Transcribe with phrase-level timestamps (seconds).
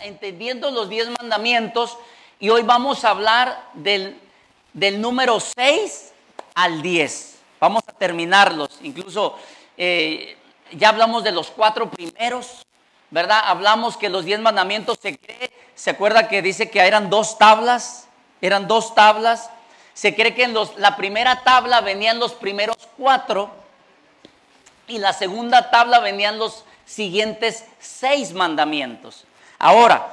[0.00, 1.98] Entendiendo los diez mandamientos
[2.40, 4.18] y hoy vamos a hablar del,
[4.72, 6.12] del número 6
[6.54, 7.38] al 10.
[7.60, 8.78] Vamos a terminarlos.
[8.82, 9.36] Incluso
[9.76, 10.36] eh,
[10.72, 12.66] ya hablamos de los cuatro primeros,
[13.10, 13.40] ¿verdad?
[13.44, 18.08] Hablamos que los diez mandamientos se cree, se acuerda que dice que eran dos tablas,
[18.40, 19.50] eran dos tablas.
[19.98, 23.50] Se cree que en los, la primera tabla venían los primeros cuatro
[24.86, 29.24] y la segunda tabla venían los siguientes seis mandamientos.
[29.58, 30.06] Ahora,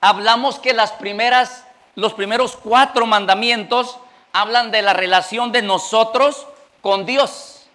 [0.00, 1.64] hablamos que las primeras,
[1.94, 3.96] los primeros cuatro mandamientos
[4.32, 6.44] hablan de la relación de nosotros
[6.80, 7.66] con Dios.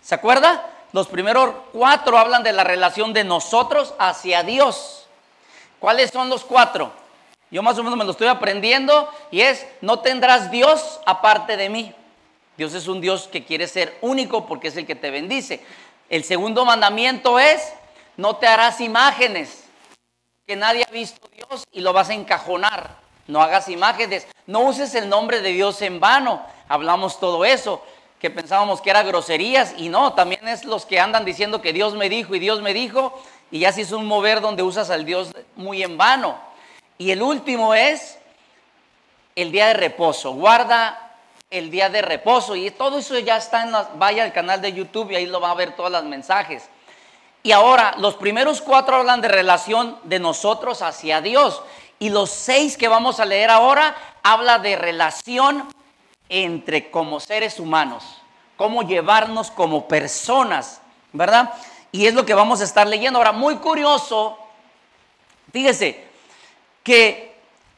[0.00, 0.70] ¿Se acuerda?
[0.92, 5.04] Los primeros cuatro hablan de la relación de nosotros hacia Dios.
[5.80, 7.03] ¿Cuáles son los cuatro?
[7.54, 11.68] Yo más o menos me lo estoy aprendiendo y es, no tendrás Dios aparte de
[11.68, 11.94] mí.
[12.56, 15.64] Dios es un Dios que quiere ser único porque es el que te bendice.
[16.08, 17.72] El segundo mandamiento es,
[18.16, 19.62] no te harás imágenes
[20.44, 22.96] que nadie ha visto Dios y lo vas a encajonar.
[23.28, 26.44] No hagas imágenes, no uses el nombre de Dios en vano.
[26.68, 27.84] Hablamos todo eso,
[28.18, 31.94] que pensábamos que era groserías y no, también es los que andan diciendo que Dios
[31.94, 33.16] me dijo y Dios me dijo
[33.52, 36.52] y ya si es un mover donde usas al Dios muy en vano.
[36.98, 38.18] Y el último es
[39.34, 40.32] el día de reposo.
[40.32, 41.04] Guarda
[41.50, 44.72] el día de reposo y todo eso ya está en la, vaya al canal de
[44.72, 46.68] YouTube y ahí lo va a ver todos los mensajes.
[47.42, 51.62] Y ahora, los primeros cuatro hablan de relación de nosotros hacia Dios.
[51.98, 55.68] Y los seis que vamos a leer ahora habla de relación
[56.28, 58.22] entre como seres humanos,
[58.56, 60.80] cómo llevarnos como personas,
[61.12, 61.52] ¿verdad?
[61.92, 63.18] Y es lo que vamos a estar leyendo.
[63.18, 64.38] Ahora, muy curioso,
[65.52, 66.08] fíjese,
[66.84, 67.34] que,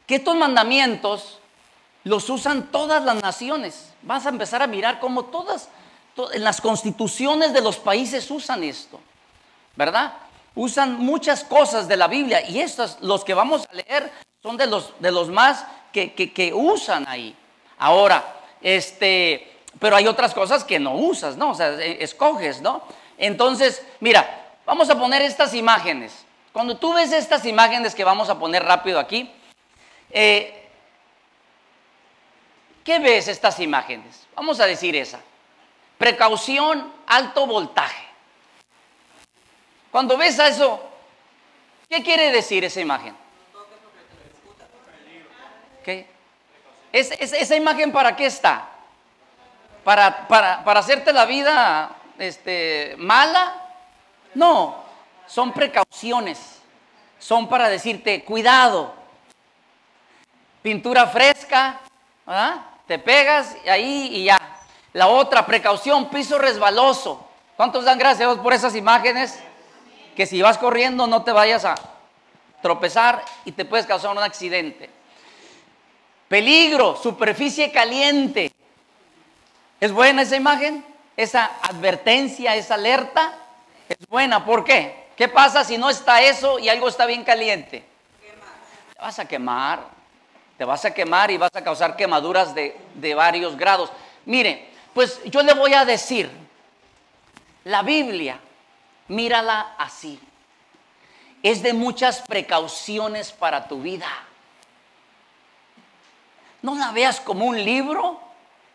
[0.07, 1.39] que estos mandamientos
[2.05, 3.95] los usan todas las naciones.
[4.03, 5.71] Vas a empezar a mirar cómo todas,
[6.35, 9.01] en las constituciones de los países usan esto,
[9.75, 10.13] ¿verdad?
[10.57, 14.11] usan muchas cosas de la Biblia y estos, los que vamos a leer,
[14.43, 17.37] son de los, de los más que, que, usan ahí.
[17.79, 21.51] Ahora, este, pero hay otras cosas que no usas, ¿no?
[21.51, 22.83] O sea, e, escoges, ¿no?
[23.19, 26.26] Entonces, mira, vamos a poner estas imágenes.
[26.57, 29.31] Cuando tú ves estas imágenes que vamos a poner rápido aquí,
[30.09, 30.71] eh,
[32.83, 34.27] ¿qué ves estas imágenes?
[34.35, 35.21] Vamos a decir esa.
[35.99, 38.07] Precaución, alto voltaje.
[39.91, 40.83] Cuando ves a eso,
[41.91, 43.15] ¿qué quiere decir esa imagen?
[45.85, 46.07] ¿Qué?
[46.91, 48.67] ¿Es, esa imagen para qué está?
[49.85, 53.63] ¿Para, para, hacerte la vida este, mala?
[54.35, 54.86] No,
[55.27, 56.61] son precauciones.
[57.19, 58.95] Son para decirte, cuidado.
[60.63, 61.81] Pintura fresca,
[62.87, 64.39] te pegas ahí y ya.
[64.93, 67.27] La otra, precaución, piso resbaloso.
[67.57, 69.39] ¿Cuántos dan gracias por esas imágenes?
[70.17, 71.77] que si vas corriendo no te vayas a
[72.63, 74.91] tropezar y te puedes causar un accidente.
[76.27, 78.51] Peligro, superficie caliente.
[79.79, 80.85] ¿Es buena esa imagen?
[81.17, 83.35] Esa advertencia, esa alerta.
[83.89, 84.45] Es buena.
[84.45, 85.06] ¿Por qué?
[85.17, 87.85] ¿Qué pasa si no está eso y algo está bien caliente?
[88.93, 89.81] Te vas a quemar.
[90.59, 93.91] Te vas a quemar y vas a causar quemaduras de, de varios grados.
[94.25, 96.31] Mire, pues yo le voy a decir,
[97.65, 98.41] la Biblia
[99.09, 100.19] Mírala así.
[101.43, 104.09] Es de muchas precauciones para tu vida.
[106.63, 108.21] No la veas como un libro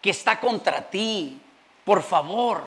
[0.01, 1.41] que está contra ti.
[1.83, 2.63] Por favor.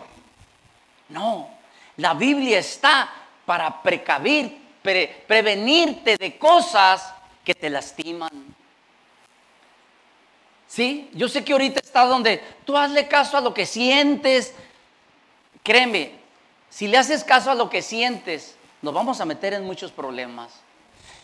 [1.09, 1.49] No.
[1.97, 3.11] La Biblia está
[3.47, 7.13] para precavir, prevenirte de cosas
[7.45, 8.31] que te lastiman.
[10.67, 11.11] ¿Sí?
[11.13, 14.55] Yo sé que ahorita está donde tú hazle caso a lo que sientes.
[15.63, 16.13] Créeme,
[16.69, 20.51] si le haces caso a lo que sientes, nos vamos a meter en muchos problemas.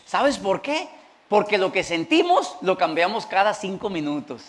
[0.05, 0.89] ¿Sabes por qué?
[1.27, 4.41] Porque lo que sentimos lo cambiamos cada cinco minutos.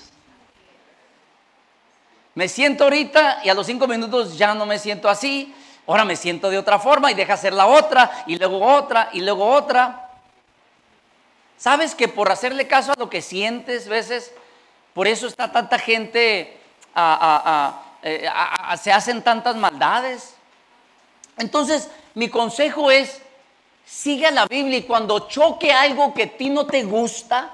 [2.34, 5.54] Me siento ahorita y a los cinco minutos ya no me siento así.
[5.86, 9.20] Ahora me siento de otra forma y deja hacer la otra y luego otra y
[9.20, 10.10] luego otra.
[11.56, 14.32] ¿Sabes que por hacerle caso a lo que sientes, veces,
[14.94, 16.58] por eso está tanta gente,
[18.02, 18.30] eh,
[18.80, 20.34] se hacen tantas maldades?
[21.38, 23.22] Entonces, mi consejo es,
[23.84, 27.50] sigue la Biblia y cuando choque algo que a ti no te gusta,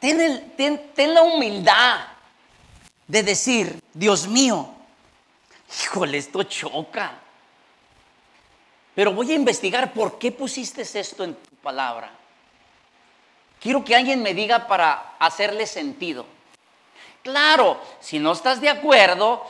[0.00, 2.00] ten, la humildad
[3.06, 4.75] de decir, Dios mío,
[5.82, 7.20] híjole, esto choca.
[8.94, 12.10] Pero voy a investigar por qué pusiste esto en tu palabra.
[13.60, 16.26] Quiero que alguien me diga para hacerle sentido.
[17.22, 19.44] Claro, si no estás de acuerdo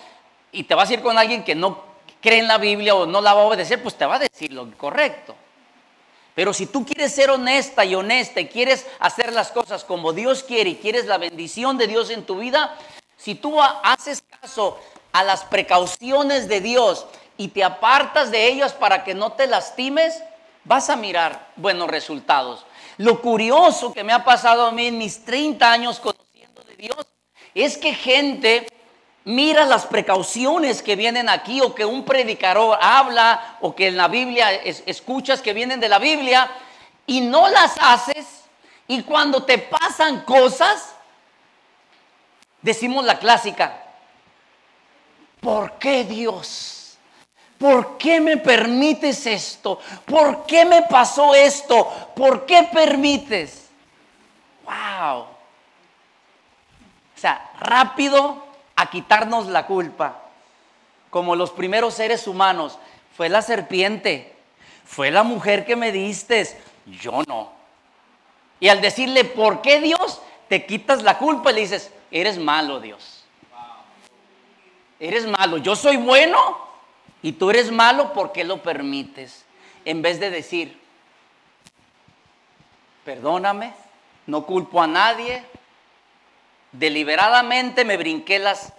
[0.50, 1.84] y te vas a ir con alguien que no
[2.20, 4.52] cree en la Biblia o no la va a obedecer, pues te va a decir
[4.52, 5.36] lo correcto.
[6.34, 10.42] Pero si tú quieres ser honesta y honesta y quieres hacer las cosas como Dios
[10.42, 12.76] quiere y quieres la bendición de Dios en tu vida,
[13.16, 14.78] si tú haces caso
[15.18, 17.06] a las precauciones de Dios
[17.38, 20.22] y te apartas de ellas para que no te lastimes,
[20.64, 22.66] vas a mirar buenos resultados.
[22.98, 27.06] Lo curioso que me ha pasado a mí en mis 30 años conociendo de Dios
[27.54, 28.66] es que gente
[29.24, 34.08] mira las precauciones que vienen aquí o que un predicador habla o que en la
[34.08, 36.50] Biblia escuchas que vienen de la Biblia
[37.06, 38.44] y no las haces
[38.86, 40.94] y cuando te pasan cosas,
[42.62, 43.85] decimos la clásica,
[45.46, 46.98] ¿por qué Dios?
[47.56, 49.78] ¿Por qué me permites esto?
[50.04, 51.88] ¿Por qué me pasó esto?
[52.16, 53.68] ¿Por qué permites?
[54.64, 55.20] ¡Wow!
[55.20, 55.28] O
[57.14, 58.44] sea, rápido
[58.74, 60.20] a quitarnos la culpa.
[61.10, 62.80] Como los primeros seres humanos.
[63.16, 64.34] Fue la serpiente.
[64.84, 66.60] Fue la mujer que me diste.
[66.86, 67.52] Yo no.
[68.58, 70.20] Y al decirle, ¿por qué Dios?
[70.48, 73.25] Te quitas la culpa y le dices, eres malo Dios.
[74.98, 75.58] Eres malo.
[75.58, 76.58] Yo soy bueno
[77.22, 79.44] y tú eres malo porque lo permites.
[79.84, 80.80] En vez de decir,
[83.04, 83.72] perdóname,
[84.26, 85.44] no culpo a nadie,
[86.72, 88.72] deliberadamente me brinqué las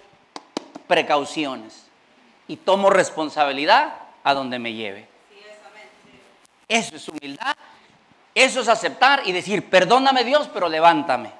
[0.88, 1.88] precauciones
[2.48, 3.94] y tomo responsabilidad
[4.24, 5.08] a donde me lleve.
[6.68, 7.56] Eso es humildad,
[8.36, 11.32] eso es aceptar y decir, perdóname Dios, pero levántame.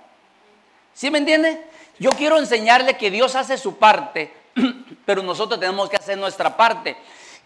[0.94, 1.62] ¿Sí me entiende?
[2.00, 4.34] Yo quiero enseñarle que Dios hace su parte,
[5.06, 6.98] pero nosotros tenemos que hacer nuestra parte.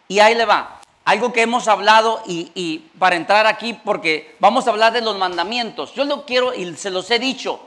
[0.08, 0.82] Y ahí le va.
[1.06, 5.94] Algo que hemos hablado y, para entrar aquí, porque vamos a hablar de los mandamientos.
[5.94, 7.60] Yo lo quiero y se los he dicho.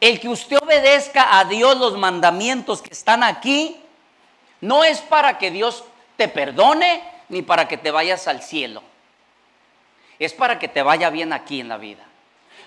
[0.00, 3.76] El que usted obedezca a Dios los mandamientos que están aquí,
[4.60, 5.84] no es para que Dios
[6.16, 8.82] te perdone ni para que te vayas al cielo.
[10.18, 12.04] Es para que te vaya bien aquí en la vida.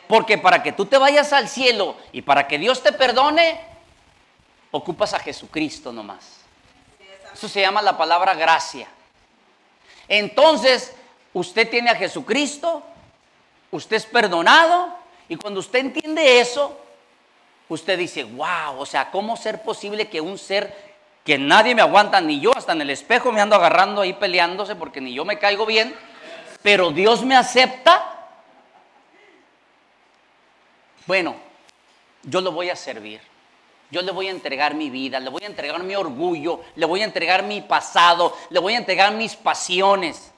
[0.07, 3.60] Porque para que tú te vayas al cielo y para que Dios te perdone,
[4.71, 6.38] ocupas a Jesucristo nomás.
[7.33, 8.88] Eso se llama la palabra gracia.
[10.07, 10.94] Entonces,
[11.33, 12.83] usted tiene a Jesucristo,
[13.71, 14.94] usted es perdonado,
[15.29, 16.77] y cuando usted entiende eso,
[17.69, 20.91] usted dice, wow, o sea, ¿cómo ser posible que un ser
[21.23, 24.75] que nadie me aguanta, ni yo, hasta en el espejo me ando agarrando ahí peleándose
[24.75, 25.95] porque ni yo me caigo bien,
[26.62, 28.27] pero Dios me acepta?
[31.06, 31.35] Bueno,
[32.23, 33.31] yo lo voy a servir.
[33.91, 37.01] Yo le voy a entregar mi vida, le voy a entregar mi orgullo, le voy
[37.01, 40.31] a entregar mi pasado, le voy a entregar mis pasiones.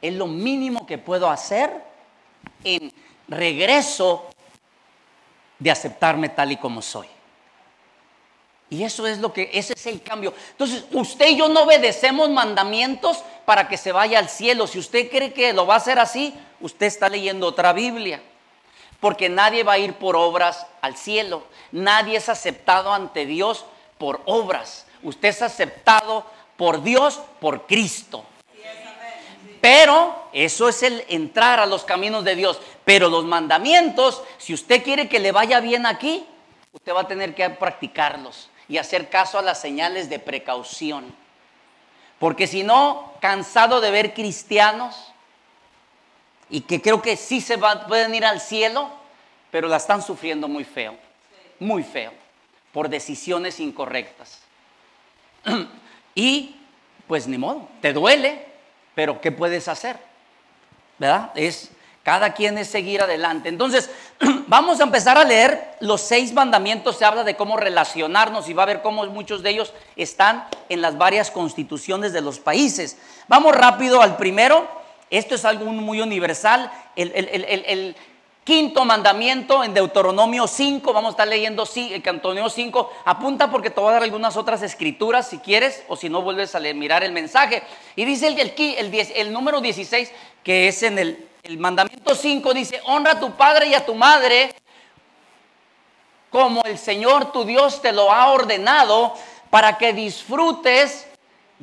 [0.00, 1.82] Es lo mínimo que puedo hacer
[2.62, 2.92] en
[3.26, 4.28] regreso
[5.58, 7.08] de aceptarme tal y como soy.
[8.70, 10.32] Y eso es lo que, ese es el cambio.
[10.52, 14.66] Entonces, usted y yo no obedecemos mandamientos para que se vaya al cielo.
[14.66, 18.22] Si usted cree que lo va a hacer así, usted está leyendo otra Biblia.
[19.02, 21.42] Porque nadie va a ir por obras al cielo.
[21.72, 23.64] Nadie es aceptado ante Dios
[23.98, 24.86] por obras.
[25.02, 26.24] Usted es aceptado
[26.56, 28.24] por Dios, por Cristo.
[29.60, 32.60] Pero eso es el entrar a los caminos de Dios.
[32.84, 36.24] Pero los mandamientos, si usted quiere que le vaya bien aquí,
[36.72, 41.12] usted va a tener que practicarlos y hacer caso a las señales de precaución.
[42.20, 45.11] Porque si no, cansado de ver cristianos
[46.52, 48.90] y que creo que sí se pueden ir al cielo,
[49.50, 50.94] pero la están sufriendo muy feo,
[51.58, 52.12] muy feo,
[52.72, 54.40] por decisiones incorrectas.
[56.14, 56.54] y
[57.08, 58.46] pues ni modo, te duele,
[58.94, 59.98] pero ¿qué puedes hacer?
[60.98, 61.30] ¿Verdad?
[61.34, 61.70] Es
[62.02, 63.48] cada quien es seguir adelante.
[63.48, 63.90] Entonces,
[64.46, 66.98] vamos a empezar a leer los seis mandamientos.
[66.98, 70.82] Se habla de cómo relacionarnos y va a ver cómo muchos de ellos están en
[70.82, 72.98] las varias constituciones de los países.
[73.26, 74.81] Vamos rápido al primero.
[75.12, 76.72] Esto es algo muy universal.
[76.96, 77.94] El,
[78.44, 83.80] Quinto mandamiento en Deuteronomio 5, vamos a estar leyendo el Cantoneo 5, apunta porque te
[83.80, 87.04] voy a dar algunas otras escrituras si quieres o si no vuelves a leer, mirar
[87.04, 87.62] el mensaje.
[87.94, 90.10] Y dice el, el, el número 16,
[90.42, 93.94] que es en el, el mandamiento 5, dice, honra a tu padre y a tu
[93.94, 94.52] madre
[96.30, 99.14] como el Señor tu Dios te lo ha ordenado
[99.50, 101.06] para que disfrutes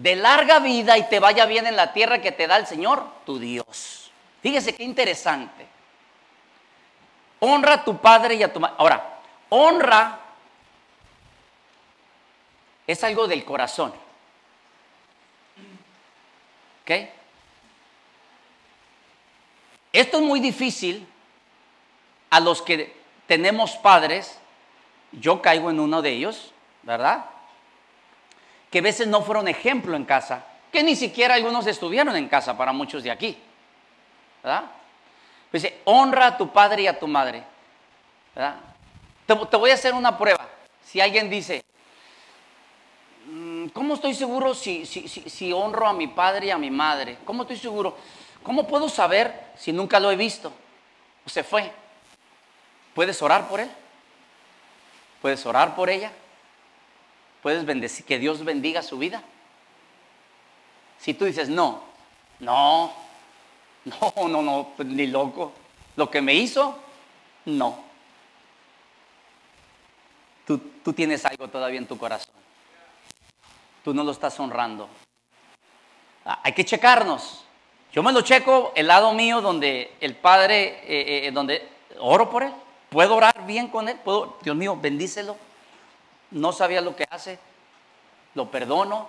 [0.02, 3.06] de larga vida y te vaya bien en la tierra que te da el Señor
[3.26, 4.12] tu Dios.
[4.42, 5.68] Fíjese qué interesante.
[7.40, 8.76] Honra a tu padre y a tu madre.
[8.78, 10.20] Ahora, honra
[12.88, 13.94] es algo del corazón.
[16.84, 16.92] ¿Ok?
[19.92, 21.06] Esto es muy difícil
[22.30, 22.96] a los que
[23.28, 24.40] tenemos padres.
[25.12, 26.54] Yo caigo en uno de ellos.
[26.84, 27.26] ¿verdad?
[28.72, 32.58] Que a veces no fueron ejemplo en casa, que ni siquiera algunos estuvieron en casa
[32.58, 33.38] para muchos de aquí,
[34.44, 34.66] ¿verdad?
[35.52, 37.44] Dice, honra a tu padre y a tu madre,
[38.36, 38.56] ¿verdad?
[39.26, 40.48] Te, voy a hacer una prueba.
[40.84, 41.64] Si alguien dice,
[43.26, 47.18] mm, ¿cómo estoy seguro si, si honro a mi padre y a mi madre?
[47.26, 47.98] ¿Cómo estoy seguro?
[48.44, 50.52] ¿Cómo puedo saber si nunca lo he visto?
[51.26, 51.72] O se fue.
[52.94, 53.70] ¿Puedes orar por él?
[55.22, 56.12] ¿Puedes orar por ella?
[57.42, 59.24] ¿Puedes bendecir que Dios bendiga su vida?
[61.00, 61.84] Si tú dices, no,
[62.40, 62.92] no,
[63.86, 65.54] no, no, no, pues ni loco.
[65.96, 66.78] Lo que me hizo,
[67.46, 67.84] no.
[70.46, 72.34] Tú, tú tienes algo todavía en tu corazón.
[73.84, 74.90] Tú no lo estás honrando.
[76.26, 77.46] Ah, hay que checarnos.
[77.92, 81.68] Yo me lo checo el lado mío donde el Padre, eh, eh, donde
[82.00, 82.54] oro por él.
[82.90, 83.98] Puedo orar bien con él.
[84.04, 85.38] Puedo, Dios mío, bendícelo.
[86.32, 87.40] No sabía lo que hace.
[88.36, 89.08] Lo perdono.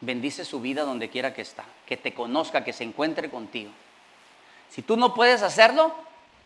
[0.00, 1.64] Bendice su vida donde quiera que está.
[1.86, 3.70] Que te conozca, que se encuentre contigo.
[4.70, 5.94] Si tú no puedes hacerlo,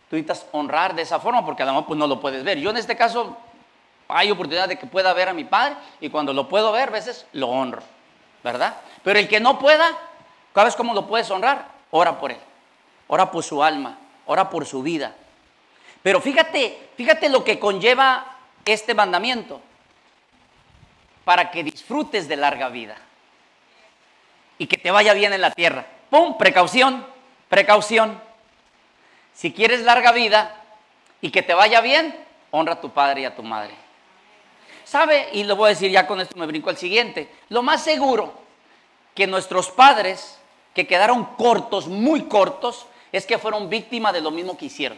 [0.09, 2.59] tú necesitas honrar de esa forma porque a lo mejor pues, no lo puedes ver.
[2.59, 3.37] Yo en este caso
[4.07, 6.91] hay oportunidad de que pueda ver a mi padre y cuando lo puedo ver, a
[6.91, 7.81] veces lo honro,
[8.43, 8.77] ¿verdad?
[9.03, 9.85] Pero el que no pueda,
[10.53, 11.67] ¿sabes cómo lo puedes honrar?
[11.91, 12.39] Ora por él,
[13.07, 15.15] ora por su alma, ora por su vida.
[16.03, 18.25] Pero fíjate, fíjate lo que conlleva
[18.65, 19.61] este mandamiento
[21.27, 22.95] para que disfrutes de larga vida
[24.57, 25.85] y que te vaya bien en la tierra.
[26.09, 26.37] ¡Pum!
[26.37, 27.05] Precaución,
[27.49, 28.21] precaución.
[29.33, 30.55] Si quieres larga vida
[31.19, 32.17] y que te vaya bien,
[32.49, 33.73] honra a tu padre y a tu madre.
[34.85, 35.27] ¿Sabe?
[35.33, 37.29] Y lo voy a decir ya con esto, me brinco al siguiente.
[37.49, 38.31] Lo más seguro
[39.13, 40.39] que nuestros padres,
[40.73, 44.97] que quedaron cortos, muy cortos, es que fueron víctimas de lo mismo que hicieron.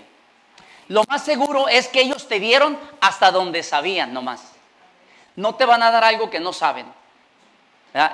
[0.89, 4.58] Lo más seguro es que ellos te dieron hasta donde sabían nomás.
[5.39, 6.85] No te van a dar algo que no saben.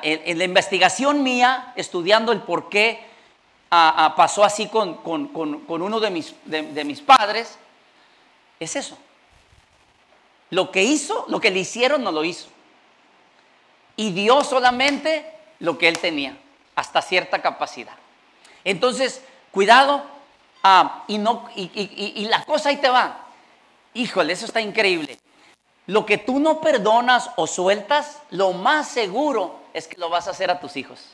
[0.03, 3.03] En, la investigación mía, estudiando el por qué
[3.69, 4.99] pasó así con,
[5.67, 7.57] uno de mis, de mis padres,
[8.59, 8.97] es eso.
[10.51, 12.47] Lo que hizo, lo que le hicieron, no lo hizo.
[13.95, 15.25] Y dio solamente
[15.59, 16.37] lo que él tenía,
[16.75, 17.95] hasta cierta capacidad.
[18.63, 20.03] Entonces, cuidado,
[20.61, 23.25] ah, y, no, y, la cosa ahí te va.
[23.95, 25.17] Híjole, eso está increíble.
[25.87, 30.31] Lo que tú no perdonas o sueltas, lo más seguro es que lo vas a
[30.31, 31.11] hacer a tus hijos.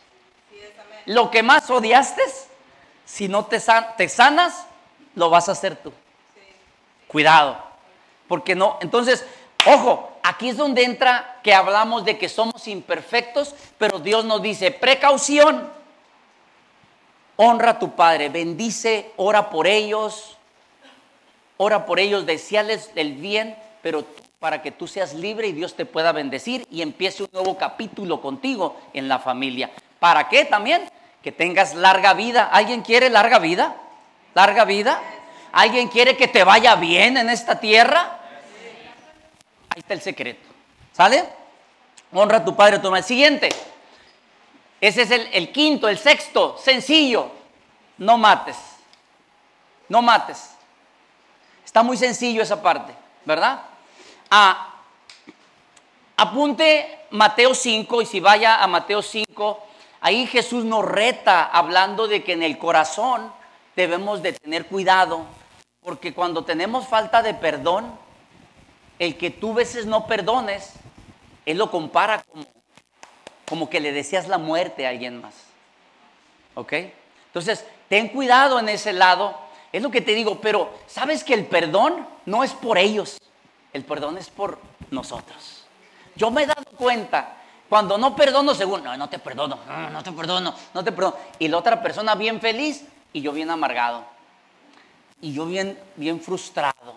[1.06, 2.22] lo que más odiaste,
[3.06, 4.66] si no te, sanas,
[5.16, 5.92] lo vas a hacer tú.
[7.08, 7.58] Cuidado.
[8.28, 9.26] Porque no, entonces,
[9.66, 14.72] ojo, aquí es donde entra que hablamos de que somos imperfectos, pero Dios nos dice,
[14.72, 15.70] precaución,
[17.36, 20.38] honra a tu Padre, bendice, ora por ellos,
[21.58, 24.06] ora por ellos, deseales el bien, pero
[24.42, 28.22] para que tú seas libre y Dios te pueda bendecir y empiece un nuevo capítulo
[28.22, 29.70] contigo en la familia.
[30.00, 30.90] ¿Para qué también?
[31.22, 32.50] Que tengas larga vida.
[32.52, 33.76] ¿Alguien quiere larga vida?
[34.34, 35.00] ¿Larga vida?
[35.52, 38.20] ¿Alguien quiere que te vaya bien en esta tierra?
[39.70, 40.50] Ahí está el secreto.
[40.92, 41.24] ¿Sale?
[42.12, 43.04] Honra a tu padre y a tu madre.
[43.04, 43.50] Siguiente.
[44.82, 47.30] Ese es el, quinto, el sexto, sencillo.
[48.00, 48.58] No mates.
[49.88, 50.56] No mates.
[51.64, 52.92] Está muy sencillo esa parte,
[53.24, 53.66] ¿verdad?
[56.16, 59.60] Apunte Mateo 5 y si vaya a Mateo 5,
[60.00, 63.34] ahí Jesús nos reta hablando de que en el corazón
[63.76, 65.26] debemos de tener cuidado,
[65.82, 67.92] porque cuando tenemos falta de perdón,
[69.00, 70.74] el que tú veces no perdones,
[71.46, 72.46] Él lo compara como,
[73.50, 75.34] como que le deseas la muerte a alguien más.
[76.56, 76.74] ¿Ok?
[77.28, 79.38] Entonces, ten cuidado en ese lado.
[79.74, 83.18] Es lo que te digo, pero sabes que el perdón no es por ellos,
[83.74, 84.60] el perdón es por
[84.90, 85.64] nosotros.
[86.16, 87.38] Yo me he dado cuenta,
[87.70, 89.58] cuando no perdono, según, no, no te perdono,
[89.92, 91.16] no, te perdono, no te perdono.
[91.40, 94.04] Y la otra persona bien feliz y yo bien amargado.
[95.22, 96.96] Y yo bien, bien frustrado.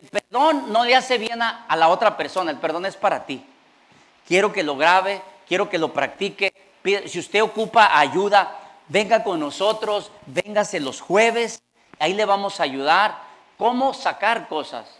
[0.00, 3.44] El perdón no le hace bien a, la otra persona, el perdón es para ti.
[4.26, 6.54] Quiero que lo grabe, quiero que lo practique.
[7.06, 11.62] Si usted ocupa ayuda, venga con nosotros, véngase los jueves,
[11.98, 13.22] ahí le vamos a ayudar.
[13.58, 14.99] ¿Cómo sacar cosas?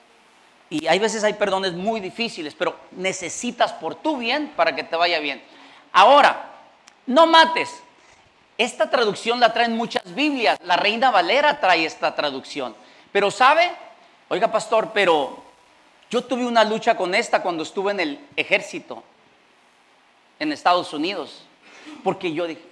[0.70, 4.94] Y hay veces hay perdones muy difíciles, pero necesitas por tu bien para que te
[4.94, 5.42] vaya bien.
[5.92, 6.52] Ahora,
[7.06, 7.82] no mates.
[8.56, 10.58] Esta traducción la traen muchas Biblias.
[10.62, 12.76] La Reina Valera trae esta traducción.
[13.10, 13.72] Pero ¿sabe?
[14.28, 15.42] Oiga, pastor, pero
[16.08, 19.02] yo tuve una lucha con esta cuando estuve en el ejército
[20.38, 21.42] en Estados Unidos.
[22.04, 22.62] Porque yo dije,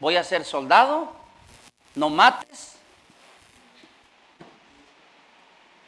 [0.00, 1.12] voy a ser soldado,
[1.94, 2.76] no mates,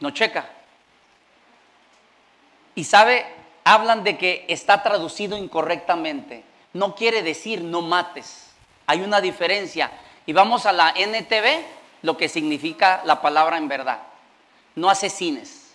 [0.01, 0.58] no checa.
[2.79, 3.27] Y sabe,
[3.65, 6.45] hablan de que está traducido incorrectamente.
[6.75, 8.53] No quiere decir no mates.
[8.87, 9.91] Hay una diferencia.
[10.27, 11.65] Y vamos a la NTV,
[12.03, 13.99] lo que significa la palabra en verdad.
[14.77, 15.73] No asesines.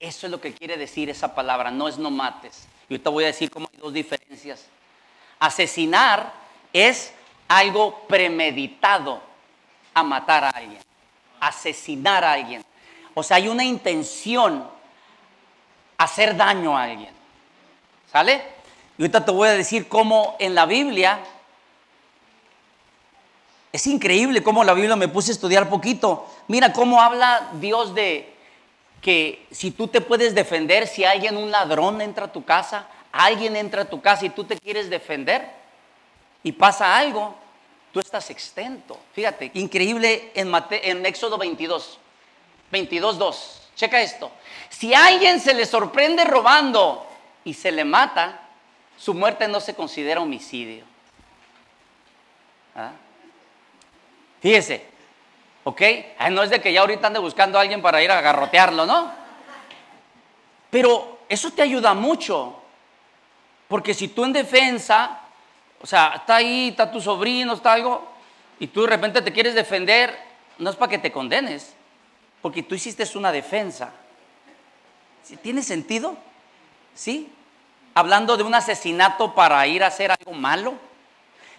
[0.00, 2.66] Eso es lo que quiere decir esa palabra, no es no mates.
[2.88, 4.66] Y ahorita voy a decir cómo hay dos diferencias.
[5.38, 6.32] Asesinar
[6.72, 7.12] es
[7.46, 9.22] algo premeditado
[9.94, 10.82] a matar a alguien,
[11.38, 12.64] asesinar a alguien.
[13.14, 14.76] O sea, hay una intención
[15.98, 17.10] hacer daño a alguien.
[18.10, 18.42] ¿Sale?
[18.96, 21.20] Y ahorita te voy a decir cómo en la Biblia
[23.72, 26.26] es increíble cómo la Biblia me puse a estudiar poquito.
[26.46, 28.34] Mira cómo habla Dios de
[29.00, 33.56] que si tú te puedes defender, si alguien, un ladrón entra a tu casa, alguien
[33.56, 35.48] entra a tu casa y tú te quieres defender
[36.42, 37.34] y pasa algo,
[37.92, 38.98] tú estás extento.
[39.12, 41.98] Fíjate, increíble en, en Éxodo 22,
[42.72, 43.67] 22, 2.
[43.78, 44.32] Checa esto.
[44.68, 47.06] Si alguien se le sorprende robando
[47.44, 48.40] y se le mata,
[48.96, 50.84] su muerte no se considera homicidio.
[52.74, 52.90] ¿Ah?
[54.42, 54.84] Fíjese,
[55.62, 55.80] ¿ok?
[56.32, 59.12] no es de que ya ahorita ande buscando a alguien para ir a garrotearlo, ¿no?
[60.70, 62.60] Pero eso te ayuda mucho,
[63.68, 65.20] porque si tú en defensa,
[65.80, 68.08] o sea, está ahí, está tu sobrino, está algo,
[68.58, 70.18] y tú de repente te quieres defender,
[70.58, 71.76] no es para que te condenes,
[72.42, 73.92] porque tú hiciste una defensa.
[75.42, 76.16] ¿Tiene sentido?
[76.94, 77.30] ¿Sí?
[77.94, 80.74] Hablando de un asesinato para ir a hacer algo malo.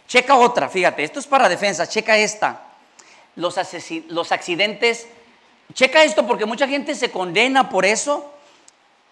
[0.08, 2.64] Checa otra, fíjate, esto es para defensa, checa esta.
[3.36, 3.56] Los,
[4.08, 5.08] los accidentes,
[5.74, 8.34] checa esto porque mucha gente se condena por eso.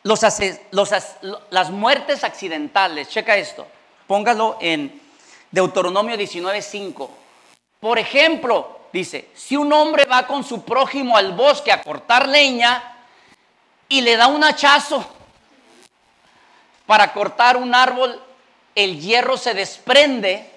[0.04, 0.22] Los,
[0.72, 0.94] los
[1.50, 3.68] las muertes accidentales, checa esto,
[4.08, 5.02] póngalo en
[5.52, 7.10] Deuteronomio 19.5.
[7.80, 12.98] Por ejemplo, dice, si un hombre va con su prójimo al bosque a cortar leña,
[13.90, 15.06] y le da un hachazo
[16.86, 18.22] para cortar un árbol,
[18.76, 20.52] el hierro se desprende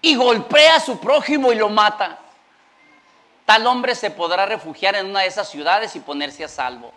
[0.00, 2.18] y golpea a su prójimo y lo mata.
[3.44, 6.92] Tal hombre se podrá refugiar en una de esas ciudades y ponerse a salvo.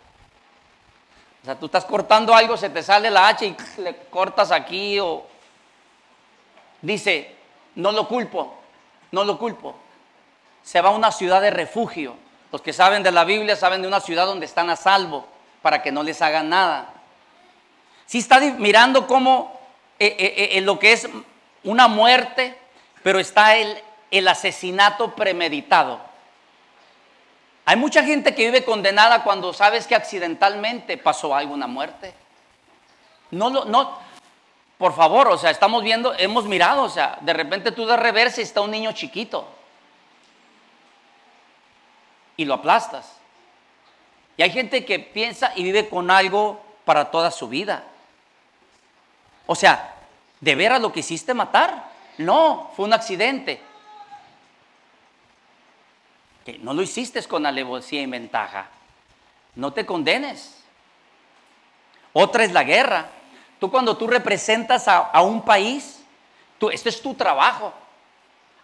[1.42, 5.00] O sea, tú estás cortando algo, se te sale la hacha y le cortas aquí
[5.00, 5.26] o...
[6.80, 7.34] Dice,
[7.76, 8.58] no lo culpo,
[9.12, 9.76] no lo culpo.
[10.62, 12.16] Se va a una ciudad de refugio.
[12.52, 15.26] Los que saben de la Biblia saben de una ciudad donde están a salvo
[15.62, 16.92] para que no les hagan nada.
[18.04, 19.58] Si está mirando cómo
[19.98, 21.08] eh, eh, eh, lo que es
[21.64, 22.58] una muerte,
[23.02, 25.98] pero está el, asesinato premeditado.
[27.64, 32.12] Hay mucha gente que vive condenada cuando sabes que accidentalmente pasó alguna muerte.
[33.30, 33.98] No, no,
[34.76, 38.40] por favor, o sea, estamos viendo, hemos mirado, o sea, de repente tú de reversa
[38.40, 39.48] y está un niño chiquito
[42.36, 43.12] y lo aplastas.
[44.36, 47.84] Y hay gente que piensa y vive con algo para toda su vida.
[49.46, 49.94] O sea,
[50.40, 51.90] ¿de veras lo que hiciste matar?
[52.18, 53.60] No, fue un accidente.
[56.44, 58.68] Que no lo hiciste con alevosía y ventaja.
[59.54, 60.62] No te condenes.
[62.12, 63.06] Otra es la guerra.
[63.60, 66.02] Tú cuando tú representas a, a un país,
[66.58, 67.72] tú, este es tu trabajo.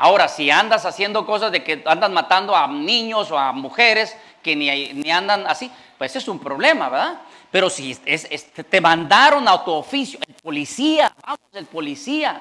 [0.01, 4.55] Ahora, si andas haciendo cosas de que andas matando a niños o a mujeres que
[4.55, 7.21] ni, ni andan así, pues es un problema, ¿verdad?
[7.51, 12.41] Pero si te mandaron a tu oficio, el policía, vamos, el policía,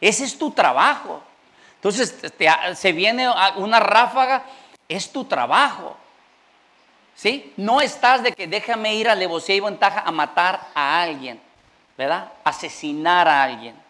[0.00, 1.22] ese es tu trabajo.
[1.74, 2.14] Entonces
[2.74, 4.44] se viene una ráfaga,
[4.88, 5.96] es tu trabajo.
[7.16, 7.52] ¿Sí?
[7.56, 11.40] No estás de que déjame ir a alevosía y ventaja a matar a alguien,
[11.96, 12.30] ¿verdad?
[12.44, 13.85] Asesinar a alguien.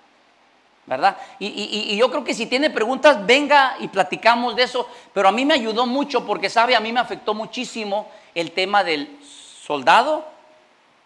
[0.86, 1.16] ¿Verdad?
[1.38, 5.44] Y, yo creo que si tiene preguntas, venga y platicamos de eso, pero a mí
[5.44, 10.24] me ayudó mucho porque, sabe, a mí me afectó muchísimo el tema del soldado,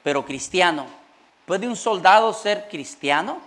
[0.02, 0.86] pero cristiano.
[1.46, 3.38] ¿Puede un soldado ser cristiano?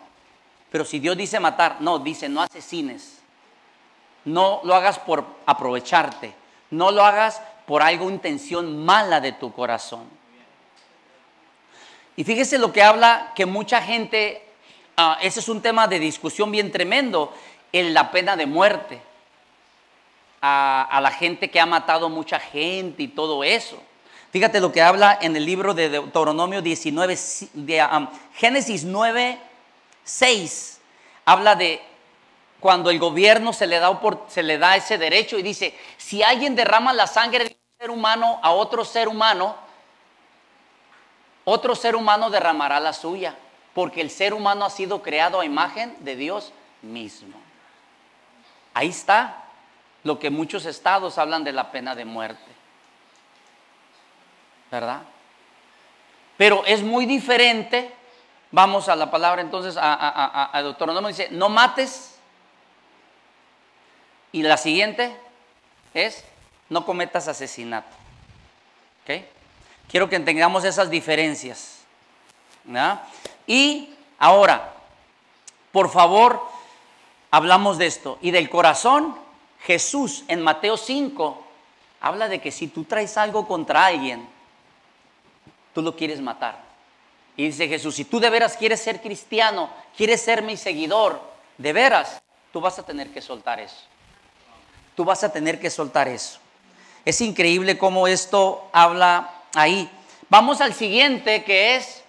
[0.72, 3.20] Pero si Dios dice matar, no, dice no asesines,
[4.26, 6.34] no lo hagas por aprovecharte,
[6.72, 10.08] no lo hagas por algo, intención mala de tu corazón.
[12.16, 14.53] Y fíjese lo que habla que mucha gente
[14.96, 17.34] Ah, ese es un tema de discusión bien tremendo,
[17.72, 19.02] en la pena de muerte.
[20.46, 23.82] A, la gente que ha matado mucha gente y todo eso.
[24.32, 27.18] Fíjate lo que habla en el libro de Deuteronomio 19,
[27.54, 29.40] de, um, Génesis 9,
[30.04, 30.82] 6.
[31.24, 31.82] Habla de
[32.60, 36.56] cuando el gobierno se le, da se le da ese derecho y dice, si alguien
[36.56, 39.56] derrama la sangre de un ser humano a otro ser humano,
[41.46, 43.34] otro ser humano derramará la suya
[43.74, 47.38] porque el ser humano ha sido creado a imagen de Dios mismo.
[48.74, 49.44] Ahí está
[50.04, 52.52] lo que muchos estados hablan de la pena de muerte.
[54.70, 55.02] ¿Verdad?
[56.38, 57.94] Pero es muy diferente.
[58.52, 62.18] Vamos a la palabra entonces, a, a, no dice, no mates.
[64.32, 65.16] Y la siguiente
[65.94, 66.24] es,
[66.70, 67.96] no cometas asesinato.
[69.04, 69.28] ¿Okay?
[69.90, 71.80] Quiero que entendamos esas diferencias.
[73.48, 74.74] Y ahora,
[75.72, 76.42] por favor,
[77.32, 78.18] hablamos de esto.
[78.22, 79.18] Y del corazón,
[79.62, 81.44] Jesús en Mateo 5
[82.02, 84.28] habla de que si tú traes algo contra alguien,
[85.74, 86.62] tú lo quieres matar.
[87.36, 91.20] Y dice Jesús, si tú de veras quieres ser cristiano, quieres ser mi seguidor,
[91.58, 93.88] de veras, tú vas a tener que soltar eso.
[94.96, 96.40] Tú vas a tener que soltar eso.
[97.06, 99.90] Es increíble cómo esto habla ahí.
[100.30, 102.03] Vamos al siguiente que es,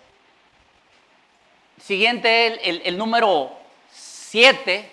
[1.80, 3.52] siguiente, el, el número
[3.92, 4.90] 7,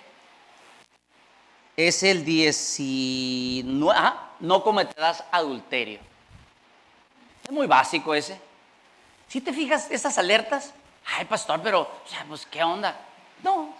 [1.75, 3.99] es el 19,
[4.39, 5.99] no cometerás adulterio.
[7.43, 8.39] Es muy básico ese.
[9.27, 10.73] Si te fijas esas alertas,
[11.17, 12.99] ay pastor, pero, o sea, pues qué onda.
[13.41, 13.73] No.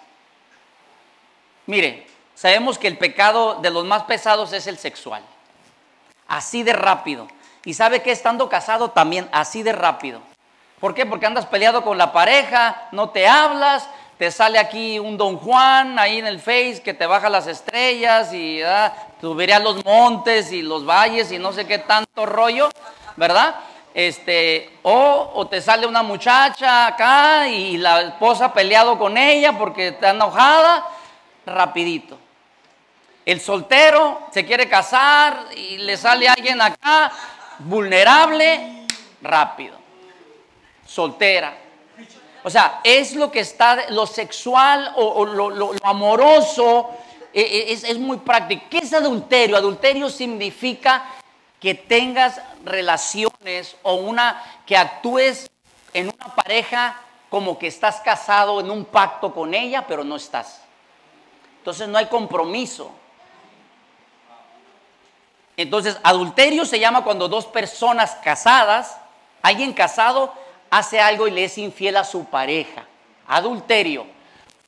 [1.68, 5.24] Mire, sabemos que el pecado de los más pesados es el sexual.
[6.28, 7.28] Así de rápido.
[7.66, 10.22] Y sabe que estando casado también así de rápido.
[10.82, 11.06] ¿Por qué?
[11.06, 16.00] Porque andas peleado con la pareja, no te hablas, te sale aquí un don Juan
[16.00, 19.62] ahí en el Face que te baja las estrellas y ¿verdad?
[19.62, 22.72] los montes y los valles y no sé qué tanto rollo,
[23.16, 23.56] ¿verdad?
[23.94, 29.90] Este, o, o, te sale una muchacha acá y la esposa peleado con ella porque
[29.90, 30.84] está enojada,
[31.46, 32.18] rapidito.
[33.24, 37.12] El soltero se quiere casar y le sale alguien acá,
[37.60, 38.88] vulnerable,
[39.22, 39.81] rápido.
[40.92, 41.56] Soltera.
[42.44, 46.90] O sea, es lo que está, lo sexual o, lo, amoroso,
[47.34, 48.66] e, e, es, es muy práctico.
[48.70, 49.56] ¿Qué es adulterio?
[49.56, 51.06] Adulterio significa
[51.62, 55.50] que tengas relaciones o una que actúes
[55.94, 57.00] en una pareja
[57.30, 60.62] como que estás casado en un pacto con ella, pero no estás.
[61.60, 62.92] Entonces no hay compromiso.
[65.56, 68.98] Entonces, adulterio se llama cuando dos personas casadas,
[69.42, 70.34] alguien casado,
[70.72, 72.86] hace algo y le es infiel a su pareja.
[73.28, 74.08] Adulterio.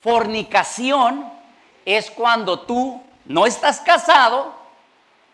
[0.01, 1.31] Fornicación
[1.85, 4.53] es cuando tú no estás casado,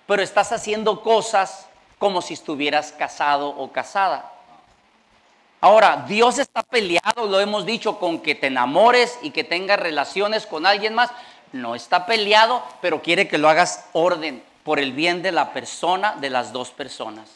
[0.08, 4.32] pero estás haciendo cosas como si estuvieras casado o casada.
[5.62, 10.46] Ahora, Dios está peleado, lo hemos dicho, con que te enamores y que tengas relaciones
[10.46, 11.12] con alguien más.
[11.52, 16.16] No está peleado, pero quiere que lo hagas orden por el bien de la persona,
[16.22, 17.30] de las dos personas.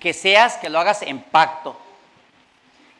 [0.00, 1.76] Que seas, que lo hagas en pacto.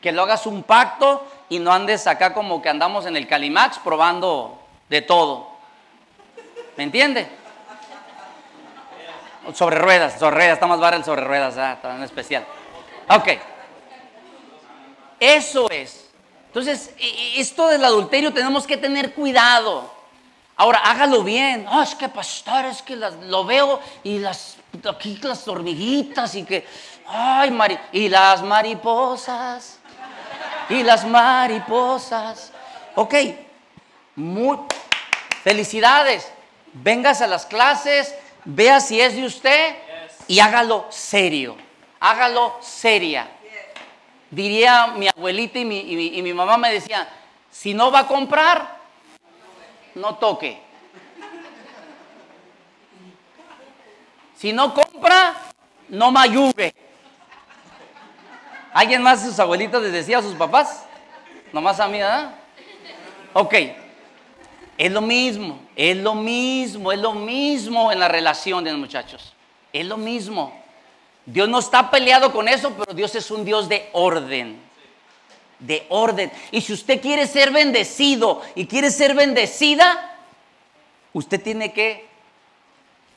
[0.01, 3.79] Que lo hagas un pacto y no andes acá como que andamos en el Calimax
[3.79, 4.59] probando
[4.89, 5.49] de todo.
[6.77, 7.27] ¿Me entiende?
[9.53, 12.45] Sobre ruedas, sobre ruedas, está más el sobre ruedas, ah, está en especial.
[13.09, 13.29] Ok.
[15.19, 16.09] Eso es.
[16.47, 16.93] Entonces,
[17.35, 19.91] esto del adulterio tenemos que tener cuidado.
[20.55, 21.65] Ahora, hágalo bien.
[21.69, 24.57] Ah, es que pastor, es que lo veo y las,
[24.87, 26.65] aquí las hormiguitas y que,
[27.07, 29.78] ay, mari, y las mariposas,
[30.69, 32.51] y las mariposas.
[32.95, 33.15] Ok,
[34.15, 34.57] muy,
[35.43, 36.31] felicidades.
[36.73, 38.13] Vengas a las clases,
[38.45, 39.75] vea si es de usted
[40.27, 41.57] y hágalo serio.
[41.99, 43.29] Hágalo seria.
[44.29, 47.07] Diría mi abuelita y mi, y mi mamá me decían,
[47.49, 48.77] si no va a comprar,
[49.95, 50.61] no toque.
[54.35, 55.35] Si no compra,
[55.89, 56.73] no me ayude.
[58.73, 60.85] ¿Alguien más sus abuelitos les decía a sus papás?
[61.51, 62.35] Nomás a mí, ¿verdad?
[63.33, 63.53] Ok.
[64.77, 69.33] Es lo mismo, es lo mismo, es lo mismo en la relación de los muchachos.
[69.73, 70.57] Es lo mismo.
[71.25, 74.69] Dios no está peleado con eso, pero Dios es un Dios de orden
[75.59, 76.31] de orden.
[76.51, 80.17] Y si usted quiere ser bendecido y quiere ser bendecida,
[81.13, 82.07] usted tiene que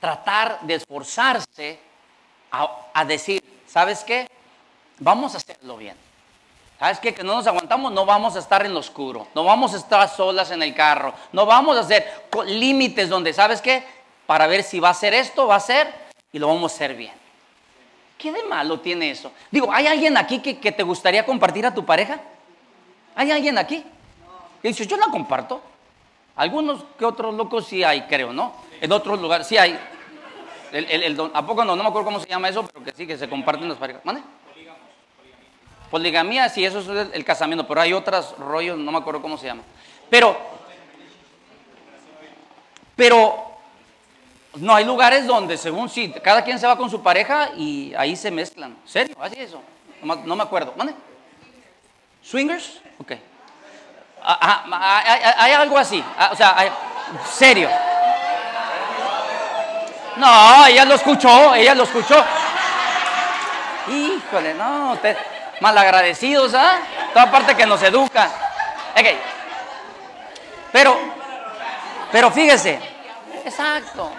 [0.01, 1.79] tratar de esforzarse
[2.51, 4.29] a, decir, ¿sabes qué?
[4.99, 5.97] Vamos a hacerlo bien.
[6.79, 7.15] ¿Sabes qué?
[7.15, 10.09] Que no nos aguantamos, no vamos a estar en lo oscuro, no vamos a estar
[10.09, 13.85] solas en el carro, no vamos a hacer límites donde, ¿sabes qué?
[14.27, 15.95] Para ver si va a ser esto, va a ser,
[16.33, 17.13] y lo vamos a hacer bien.
[18.19, 19.31] ¿Qué de malo tiene eso?
[19.51, 22.21] Digo, ¿hay alguien aquí que, que te gustaría compartir a tu pareja?
[23.15, 23.85] ¿Hay alguien aquí?
[24.63, 25.61] Y dice, yo la comparto.
[26.37, 28.55] Algunos que otros locos sí hay, creo, ¿no?
[28.81, 29.79] En otros lugares sí hay.
[31.35, 31.77] ¿A poco no?
[31.77, 34.05] No me acuerdo cómo se llama eso, pero que sí, que se comparten las parejas.
[34.05, 34.23] ¿Mande?
[35.93, 39.45] Poligamía, sí, eso es el, casamiento, pero hay otros rollos, no me acuerdo cómo se
[39.45, 39.63] llama.
[40.09, 40.35] Pero,
[42.97, 43.59] pero,
[44.55, 48.17] no, hay lugares donde según sí, cada quien se va con su pareja y ahí
[48.17, 48.75] se mezclan.
[48.87, 49.15] ¿Serio?
[49.21, 49.61] Así eso.
[50.03, 50.73] No, me acuerdo.
[50.79, 50.95] ¿Mande?
[52.23, 52.81] ¿Swingers?
[52.99, 53.13] Ok.
[54.23, 56.03] Ah, ah, hay, algo así.
[56.17, 56.75] Ah, o sea,
[57.31, 57.69] serio.
[60.17, 62.25] No, ella lo escuchó, ella lo escuchó.
[63.89, 65.17] Híjole, no, te,
[65.63, 66.79] malagradecidos, ¿ah?
[67.15, 68.29] Toda parte que nos educa.
[70.73, 70.99] Pero,
[72.11, 72.81] pero fíjese,
[73.45, 74.11] exacto.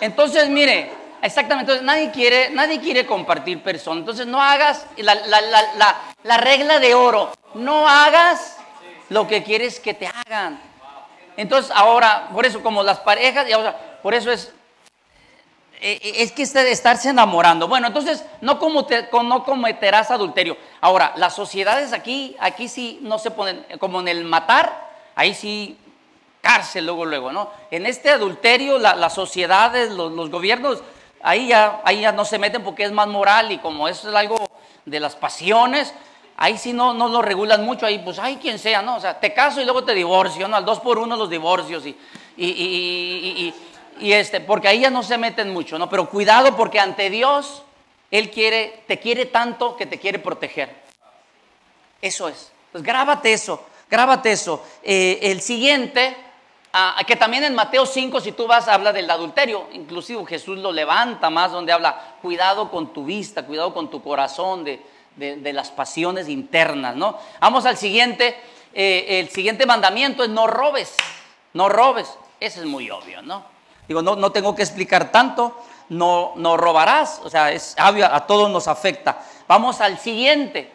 [0.00, 4.00] Entonces, mire, exactamente, entonces nadie quiere, nadie quiere compartir persona.
[4.00, 5.14] Entonces no hagas la,
[6.22, 8.58] la, regla de oro, no hagas
[9.08, 10.60] lo que quieres que te hagan.
[11.38, 14.52] Entonces ahora, por eso como las parejas, y ahora, por eso es
[15.80, 17.68] es que de estarse enamorando.
[17.68, 18.58] Bueno, entonces no,
[19.22, 20.56] no cometerás adulterio.
[20.80, 25.78] Ahora, las sociedades aquí, aquí sí no se ponen, como en el matar, ahí sí
[26.40, 27.50] cárcel luego, luego, ¿no?
[27.70, 30.82] En este adulterio, las sociedades, los, gobiernos,
[31.22, 34.14] ahí ya, ahí ya no se meten porque es más moral y como eso es
[34.14, 34.36] algo
[34.84, 35.92] de las pasiones,
[36.36, 38.96] ahí sí no, no lo regulan mucho, ahí pues, ay, quien sea, ¿no?
[38.96, 40.56] O sea, te caso y luego te divorcio, ¿no?
[40.56, 41.96] Al dos por uno los divorcios y,
[42.36, 43.52] y
[44.00, 45.88] este, porque ahí ya no se meten mucho, ¿no?
[45.88, 47.62] Pero cuidado porque ante Dios,
[48.10, 50.74] Él quiere, te quiere tanto que te quiere proteger.
[52.00, 52.52] Eso es.
[52.72, 54.62] Pues grábate eso, grábate eso.
[54.82, 56.16] Eh, el siguiente,
[56.72, 59.68] ah, que también en Mateo 5, si tú vas, habla del adulterio.
[59.72, 64.64] Inclusive Jesús lo levanta más donde habla, cuidado con tu vista, cuidado con tu corazón
[64.64, 64.82] de,
[65.16, 67.18] de, las pasiones internas, ¿no?
[67.40, 68.36] Vamos al siguiente.
[68.74, 70.94] Eh, el siguiente mandamiento es no robes,
[71.54, 72.18] no robes.
[72.38, 73.55] Ese es muy obvio, ¿no?
[73.88, 75.56] Digo, no, no tengo que explicar tanto,
[75.88, 79.22] no, no robarás, o sea, es a todos nos afecta.
[79.46, 80.72] Vamos al siguiente,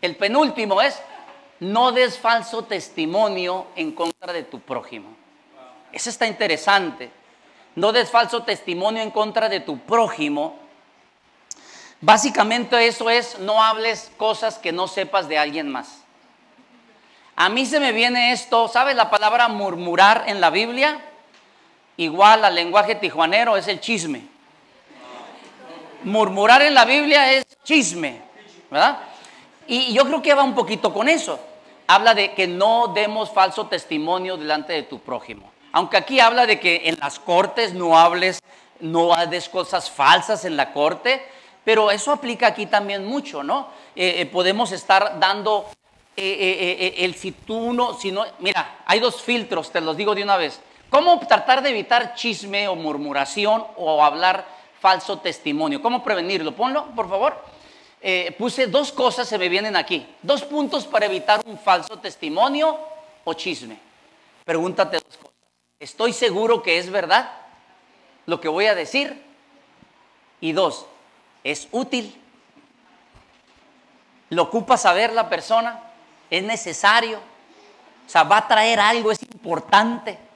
[0.00, 1.00] el penúltimo es,
[1.60, 5.16] no des falso testimonio en contra de tu prójimo.
[5.92, 7.10] Eso está interesante.
[7.74, 10.56] No des falso testimonio en contra de tu prójimo.
[12.00, 16.02] Básicamente eso es, no hables cosas que no sepas de alguien más.
[17.34, 21.00] A mí se me viene esto, ¿sabes la palabra murmurar en la Biblia?
[21.98, 24.22] Igual al lenguaje tijuanero es el chisme.
[26.04, 28.22] Murmurar en la Biblia es chisme,
[28.70, 28.98] ¿verdad?
[29.66, 31.38] Y yo creo que va un poquito con eso.
[31.86, 35.50] Habla de que no demos falso testimonio delante de tu prójimo.
[35.72, 38.40] Aunque aquí habla de que en las cortes no hables,
[38.80, 41.22] no hagas cosas falsas en la corte,
[41.64, 43.68] pero eso aplica aquí también mucho, ¿no?
[43.94, 45.66] Eh, eh, podemos estar dando
[46.16, 50.22] eh, el si tú no, si no, mira, hay dos filtros, te los digo de
[50.22, 50.60] una vez.
[50.90, 54.46] ¿Cómo tratar de evitar chisme o murmuración o hablar
[54.80, 55.82] falso testimonio?
[55.82, 56.56] ¿Cómo prevenirlo?
[56.56, 57.44] Ponlo, por favor.
[58.00, 60.06] Eh, puse dos cosas, se me vienen aquí.
[60.22, 62.78] Dos puntos para evitar un falso testimonio
[63.24, 63.78] o chisme.
[64.44, 65.34] Pregúntate dos cosas.
[65.78, 67.30] ¿Estoy seguro que es verdad
[68.24, 69.22] lo que voy a decir?
[70.40, 70.86] Y dos,
[71.44, 72.18] ¿es útil?
[74.30, 75.80] ¿Lo ocupa saber la persona?
[76.30, 77.18] ¿Es necesario?
[78.06, 80.27] O sea, va a traer algo, es importante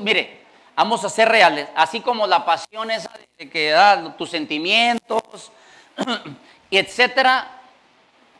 [0.00, 0.42] mire,
[0.74, 3.10] vamos a ser reales, así como la pasión esa
[3.50, 5.50] que da tus sentimientos,
[6.70, 7.60] etcétera,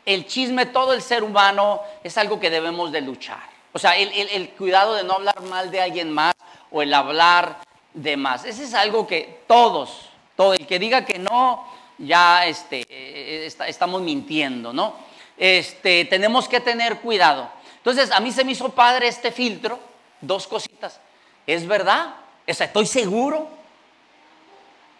[0.05, 3.53] el chisme, todo el ser humano es algo que debemos de luchar.
[3.71, 6.35] O sea, el, cuidado de no hablar mal de alguien más
[6.71, 7.57] o el hablar
[7.93, 8.45] de más.
[8.45, 11.65] Ese es algo que todos, todo el que diga que no,
[11.97, 14.93] ya este, eh, estamos mintiendo, ¿no?
[15.37, 17.49] Este, tenemos que tener cuidado.
[17.77, 19.79] Entonces, a mí se me hizo padre este filtro,
[20.21, 20.99] dos cositas.
[21.45, 22.15] ¿Es verdad?
[22.45, 23.47] estoy seguro.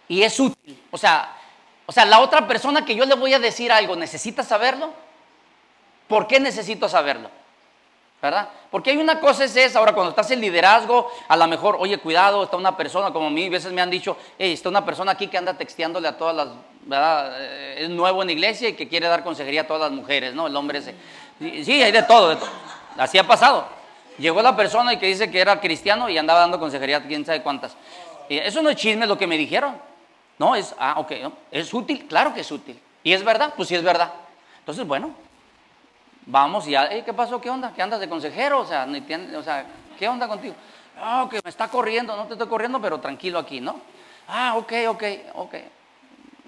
[0.08, 0.82] Y es útil.
[0.91, 1.36] O sea,
[1.86, 4.93] o sea, la otra persona que yo le voy a decir algo, ¿necesita saberlo?
[6.08, 7.29] ¿Por qué necesito saberlo?
[8.21, 8.47] ¿Verdad?
[8.71, 11.97] Porque hay una cosa es esa, ahora cuando estás en liderazgo, a lo mejor, oye,
[11.97, 14.86] cuidado, está una persona como a mí, a veces me han dicho, hey, está una
[14.86, 16.47] persona aquí que anda texteándole a todas las,
[16.84, 17.34] ¿verdad?
[17.41, 20.47] Eh, es nuevo en iglesia y que quiere dar consejería a todas las mujeres, ¿no?
[20.47, 20.95] El hombre ese.
[21.39, 22.49] Sí, hay de todo, de todo.
[22.97, 23.67] Así ha pasado.
[24.17, 27.41] Llegó la persona y que dice que era cristiano y andaba dando consejería, quién sabe
[27.41, 27.76] cuántas.
[28.30, 29.76] eso no es chisme lo que me dijeron.
[30.38, 31.12] No, es, ah, ok,
[31.52, 32.80] es útil, claro que es útil.
[33.04, 33.54] ¿Y es verdad?
[33.56, 34.12] Pues sí es verdad.
[34.60, 35.13] Entonces, bueno,
[36.26, 37.39] vamos y ya, ¿qué pasó?
[37.39, 37.73] ¿Qué onda?
[37.76, 38.62] ¿Qué andas de consejero?
[38.62, 38.88] O sea,
[39.99, 40.56] ¿qué onda contigo?
[40.99, 43.80] Ah, que me está corriendo, no te estoy corriendo, pero tranquilo aquí, ¿no?
[44.28, 45.56] Ah, ok, ok, ok.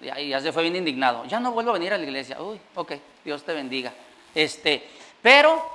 [0.01, 1.25] Y ya se fue bien indignado.
[1.25, 2.41] Ya no vuelvo a venir a la iglesia.
[2.41, 3.91] Uy, ok, Dios te bendiga.
[4.33, 4.87] Este,
[5.21, 5.74] pero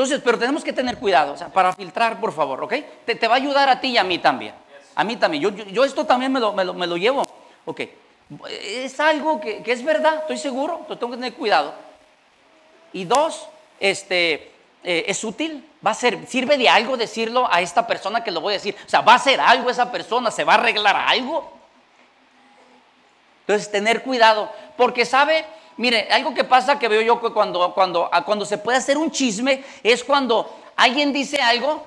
[0.00, 2.72] entonces, pero tenemos que tener cuidado, o sea, para filtrar, por favor, ¿ok?
[3.04, 4.54] Te, va a ayudar a ti y a mí también.
[4.94, 5.42] A mí también.
[5.42, 7.22] Yo, yo, esto también me lo, me, lo, llevo.
[7.66, 7.82] Ok.
[8.50, 11.74] Es algo que, es verdad, estoy seguro, entonces tengo que tener cuidado.
[12.94, 13.46] Y dos,
[13.78, 14.50] este,
[14.82, 18.40] eh, es útil, va a ser, sirve de algo decirlo a esta persona que lo
[18.40, 18.74] voy a decir.
[18.86, 21.52] O sea, va a hacer algo esa persona, se va a arreglar algo.
[23.42, 25.44] Entonces, tener cuidado, porque sabe,
[25.80, 29.64] mire, algo que pasa que veo yo cuando, cuando, cuando se puede hacer un chisme
[29.82, 31.86] es cuando alguien dice algo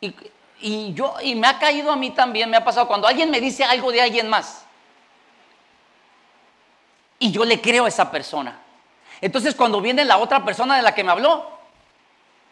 [0.00, 0.14] y,
[0.60, 3.40] y yo, y me ha caído a mí también, me ha pasado cuando alguien me
[3.40, 4.64] dice algo de alguien más.
[7.18, 8.62] Y yo le creo a esa persona.
[9.20, 11.50] Entonces cuando viene la otra persona de la que me habló,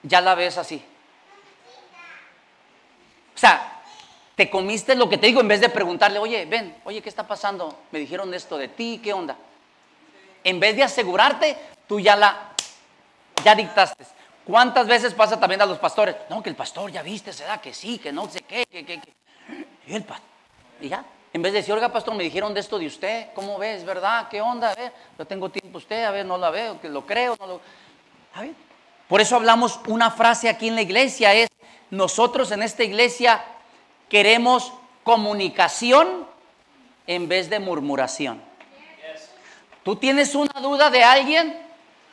[0.02, 0.85] ya la ves así.
[3.37, 3.83] O sea,
[4.35, 7.24] te comiste lo que te digo en vez de preguntarle, oye, ven, oye, ¿qué está
[7.24, 7.83] pasando?
[7.92, 9.37] Me dijeron esto de ti, ¿qué onda?
[10.46, 11.56] En vez de asegurarte,
[11.88, 12.52] tú ya la,
[13.44, 14.06] ya dictaste.
[14.44, 16.14] ¿Cuántas veces pasa también a los pastores?
[16.30, 18.87] No, que el pastor ya viste, se da que sí, que no sé qué, que,
[18.87, 19.12] que, que.
[19.88, 20.28] Y el pastor,
[20.80, 21.04] y ya.
[21.32, 23.85] En vez de decir, oiga, pastor, me dijeron de esto de usted, ¿cómo ves?
[23.85, 24.28] ¿Verdad?
[24.28, 24.70] ¿Qué onda?
[24.70, 27.46] A ver, yo tengo tiempo usted, a ver, no la veo, que lo creo, no
[27.48, 27.61] lo.
[28.35, 28.54] A ver.
[29.09, 31.48] Por eso hablamos una frase aquí en la iglesia, es,
[31.90, 33.44] nosotros en esta iglesia
[34.09, 36.24] queremos comunicación
[37.09, 38.40] en vez de murmuración.
[39.87, 41.57] ¿Tú tienes una duda de alguien?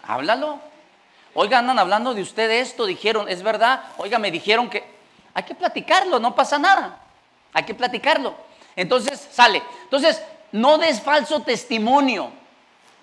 [0.04, 0.60] Háblalo.
[1.34, 3.86] Oiga, andan hablando de usted esto, dijeron, es verdad.
[3.98, 4.84] Oiga, me dijeron que
[5.34, 7.02] hay que platicarlo, no pasa nada.
[7.52, 8.36] Hay que platicarlo.
[8.76, 9.64] Entonces, sale.
[9.86, 12.26] Entonces, no des falso testimonio.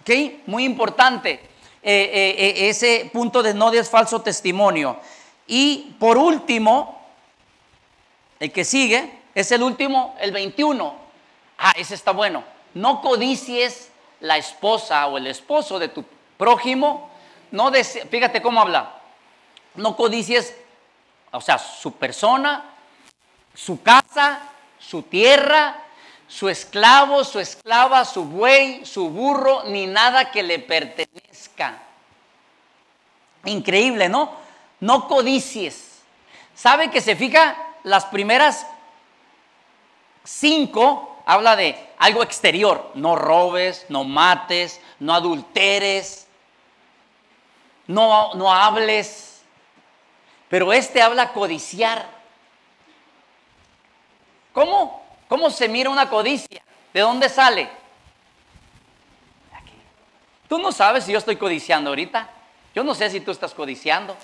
[0.03, 0.47] ¿Ok?
[0.47, 1.41] Muy importante eh,
[1.83, 5.01] eh, eh, ese punto de no des falso testimonio.
[5.49, 7.09] Y por último,
[8.39, 10.95] el que sigue es el último, el 21.
[11.59, 12.45] Ah, ese está bueno.
[12.73, 13.90] No codicies
[14.21, 16.05] la esposa o el esposo de tu
[16.37, 17.11] prójimo.
[17.51, 19.01] No fíjate cómo habla.
[19.75, 20.55] No codicies,
[21.31, 22.65] o sea, su persona,
[23.55, 24.41] su casa,
[24.79, 25.77] su tierra,
[26.29, 31.83] su esclavo, su esclava, su buey, su burro, ni nada que le pertenezca.
[33.45, 34.33] Increíble, ¿no?
[34.81, 36.01] No codicies.
[36.55, 38.67] ¿Sabe que se fija las primeras
[40.25, 41.10] cinco?
[41.31, 42.91] Habla de algo exterior.
[42.95, 46.27] No robes, no mates, no adulteres,
[47.87, 49.45] no, no hables.
[50.49, 52.05] Pero este habla codiciar.
[54.53, 55.05] ¿Cómo?
[55.29, 56.65] ¿Cómo se mira una codicia?
[56.93, 57.71] ¿De dónde sale?
[59.53, 59.75] Aquí.
[60.49, 62.29] Tú no sabes si yo estoy codiciando ahorita.
[62.75, 64.17] Yo no sé si tú estás codiciando.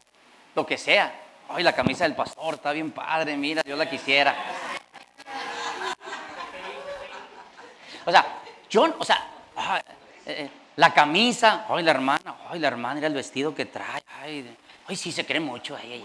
[0.56, 1.14] Lo que sea.
[1.50, 4.34] Ay, la camisa del pastor está bien padre, mira, yo la quisiera.
[8.06, 8.24] O sea,
[8.70, 9.26] yo, o sea,
[9.76, 9.82] eh,
[10.26, 14.96] eh, la camisa, ay, la hermana, ay, la hermana, era el vestido que trae, ay,
[14.96, 16.02] sí, se cree mucho, ay,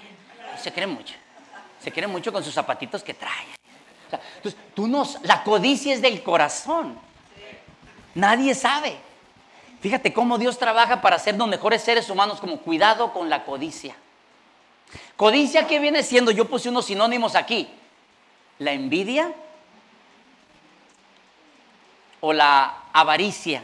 [0.61, 1.15] se cree mucho.
[1.79, 3.61] Se cree mucho con sus zapatitos que trae
[4.13, 6.97] entonces, tú no, la codicia es del corazón.
[8.15, 8.97] Nadie sabe.
[9.79, 13.95] Fíjate cómo Dios trabaja para hacernos mejores seres humanos, como cuidado con la codicia.
[15.15, 16.31] Codicia, ¿qué viene siendo?
[16.31, 17.69] Yo puse unos sinónimos aquí.
[18.59, 19.33] La envidia
[22.21, 23.63] o la avaricia.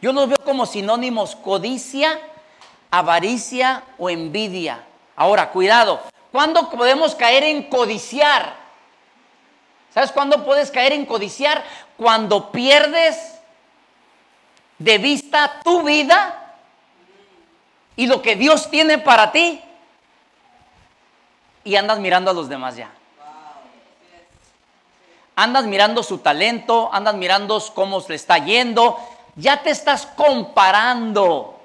[0.00, 2.18] Yo los veo como sinónimos codicia,
[2.90, 4.84] avaricia o envidia.
[5.14, 6.00] Ahora, cuidado.
[6.32, 8.56] ¿Cuándo podemos caer en codiciar?
[9.92, 11.62] ¿Sabes cuándo puedes caer en codiciar?
[11.96, 13.38] Cuando pierdes
[14.78, 16.56] de vista tu vida
[17.94, 19.60] y lo que Dios tiene para ti
[21.64, 22.90] y andas mirando a los demás ya.
[25.34, 28.98] Andas mirando su talento, andas mirando cómo le está yendo,
[29.36, 31.58] ya te estás comparando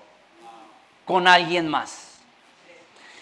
[1.05, 2.07] con alguien más.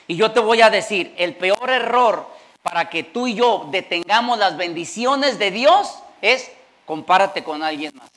[0.07, 2.27] Y yo te voy a decir, el peor error
[2.61, 6.51] para que tú y yo detengamos las bendiciones de Dios es
[6.85, 8.09] compárate con alguien más.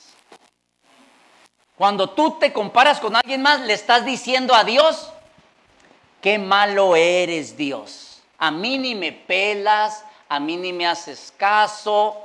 [1.75, 5.11] Cuando tú te comparas con alguien más, le estás diciendo a Dios,
[6.21, 8.21] qué malo eres Dios.
[8.37, 12.17] A mí ni me pelas, a mí ni me haces caso.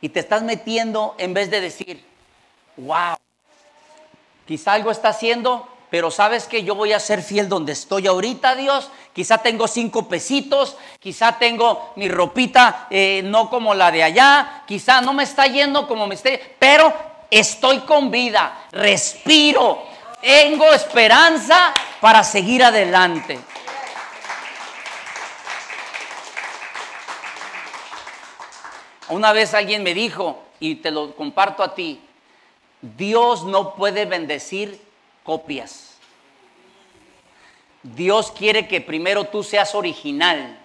[0.00, 2.04] Y te estás metiendo en vez de decir,
[2.76, 3.16] wow,
[4.46, 8.54] quizá algo está haciendo pero sabes que yo voy a ser fiel donde estoy ahorita,
[8.54, 8.90] Dios.
[9.14, 15.00] Quizá tengo cinco pesitos, quizá tengo mi ropita eh, no como la de allá, quizá
[15.00, 16.92] no me está yendo como me esté, pero
[17.30, 19.82] estoy con vida, respiro,
[20.20, 23.40] tengo esperanza para seguir adelante.
[29.10, 32.00] Una vez alguien me dijo, y te lo comparto a ti,
[32.80, 34.80] Dios no puede bendecir
[35.24, 35.96] copias.
[37.82, 40.58] Dios quiere que primero tú seas original.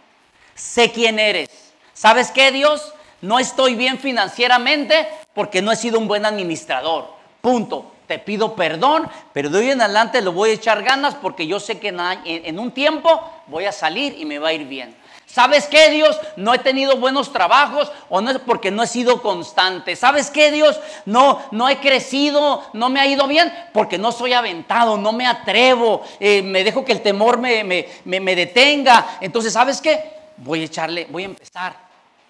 [0.56, 1.50] Sé quién eres.
[1.94, 2.94] ¿Sabes qué, Dios?
[3.22, 7.08] No estoy bien financieramente porque no he sido un buen administrador.
[7.42, 7.92] Punto.
[8.08, 11.62] Te pido perdón, pero de hoy en adelante lo voy a echar ganas porque yo
[11.62, 14.94] sé que en un tiempo voy a salir y me va a ir bien.
[15.34, 16.20] ¿Sabes qué, Dios?
[16.36, 19.96] No he tenido buenos trabajos o no es porque no he sido constante.
[19.96, 20.80] ¿Sabes qué, Dios?
[21.08, 25.26] No, no he crecido, no me ha ido bien porque no soy aventado, no me
[25.26, 29.18] atrevo, eh, me dejo que el temor me, me, detenga.
[29.22, 30.18] Entonces, ¿sabes qué?
[30.38, 31.78] Voy a echarle, voy a empezar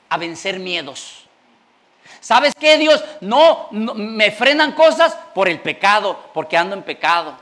[0.08, 1.26] a vencer miedos.
[2.22, 3.04] ¿Sabes qué, Dios?
[3.20, 7.36] No, no, me frenan cosas por el pecado, porque ando en pecado.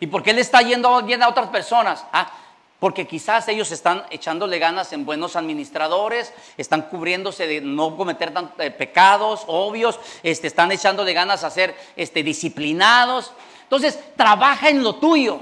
[0.00, 2.02] ¿Y por qué le está yendo bien a otras personas?
[2.14, 2.30] Ah,
[2.78, 8.70] porque quizás ellos están echándole ganas en buenos administradores, están cubriéndose de no cometer eh,
[8.70, 13.32] pecados obvios, este, están echándole ganas a ser este, disciplinados.
[13.62, 15.40] Entonces, trabaja en lo tuyo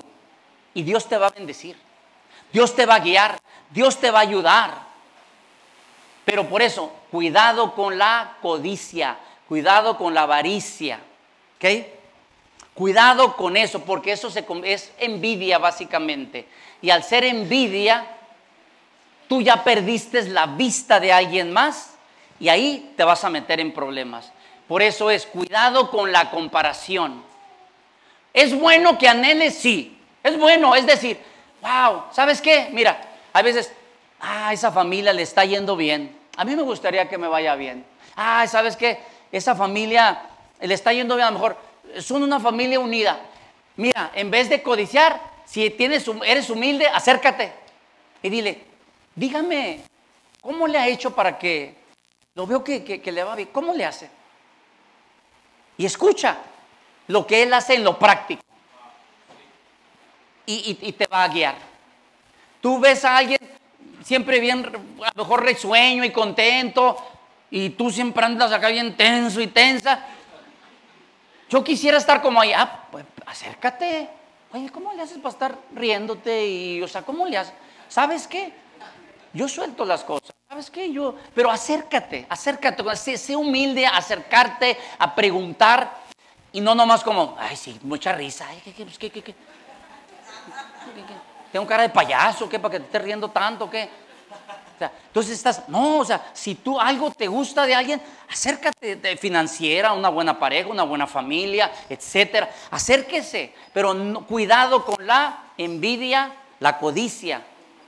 [0.74, 1.76] y Dios te va a bendecir.
[2.52, 4.84] Dios te va a guiar, Dios te va a ayudar.
[6.24, 9.18] Pero por eso, cuidado con la codicia,
[9.48, 11.00] cuidado con la avaricia.
[11.56, 12.03] ¿Ok?
[12.74, 16.46] Cuidado con eso, porque eso se, es envidia básicamente.
[16.82, 18.04] Y al ser envidia,
[19.28, 21.94] tú ya perdiste la vista de alguien más
[22.40, 24.32] y ahí te vas a meter en problemas.
[24.66, 27.22] Por eso es cuidado con la comparación.
[28.32, 29.96] Es bueno que anheles, sí.
[30.22, 31.20] Es bueno, es decir,
[31.60, 32.70] wow, ¿sabes qué?
[32.72, 33.00] Mira,
[33.32, 33.72] a veces,
[34.20, 36.16] ah, esa familia le está yendo bien.
[36.36, 37.84] A mí me gustaría que me vaya bien.
[38.16, 38.98] Ah, ¿sabes qué?
[39.30, 40.22] Esa familia
[40.60, 41.56] le está yendo bien, a lo mejor
[42.00, 43.20] son una familia unida.
[43.76, 47.52] Mira, en vez de codiciar, si tienes, eres humilde, acércate
[48.22, 48.64] y dile,
[49.14, 49.80] dígame,
[50.40, 51.74] ¿cómo le ha hecho para que,
[52.34, 54.08] lo veo que, le va bien, ¿cómo le hace?
[55.76, 56.38] Y escucha
[57.08, 58.42] lo que él hace en lo práctico.
[60.46, 61.56] Y, y, te va a guiar.
[62.60, 63.38] Tú ves a alguien
[64.02, 64.64] siempre bien,
[65.02, 66.96] a lo mejor resueño y contento,
[67.50, 70.06] y tú siempre andas acá bien tenso y tensa.
[71.54, 74.08] Yo quisiera estar como ahí, ah, pues acércate.
[74.52, 76.48] Oye, ¿cómo le haces para estar riéndote?
[76.48, 77.04] Y, o sea.
[77.88, 78.52] ¿Sabes qué?
[79.32, 80.34] Yo suelto las cosas.
[80.48, 80.92] ¿Sabes qué?
[80.92, 85.96] Yo, pero acércate, acércate, sé, humilde, acercarte, a preguntar
[86.50, 88.48] y no nomás como, ay, sí, mucha risa.
[88.48, 89.34] Ay, ¿qué, qué, qué, qué, qué?
[91.52, 92.48] ¿Tengo cara de payaso?
[92.48, 92.58] ¿Qué?
[92.58, 93.70] ¿Para que te estés riendo tanto?
[93.70, 93.88] ¿Qué?
[94.80, 100.08] Entonces estás, no, o sea, si tú algo te gusta de alguien, acércate financiera, una
[100.08, 102.50] buena pareja, una buena familia, etcétera.
[102.70, 103.94] Acérquese, pero
[104.26, 107.44] cuidado con la envidia, la codicia,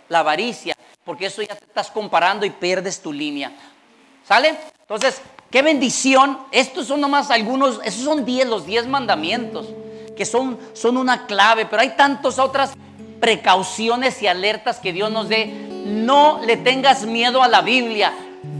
[0.09, 0.74] la avaricia,
[1.05, 3.53] porque eso ya te estás comparando y pierdes tu línea.
[4.26, 4.57] ¿Sale?
[4.80, 5.20] Entonces,
[5.51, 6.39] qué bendición.
[6.51, 9.68] Estos son nomás algunos, esos son diez, los diez mandamientos,
[10.16, 12.74] que son, son una clave, pero hay tantas otras
[13.20, 18.12] precauciones y alertas que Dios nos dé no le tengas miedo a la Biblia.